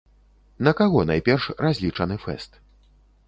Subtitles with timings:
[0.67, 2.59] На каго найперш разлічаны фэст?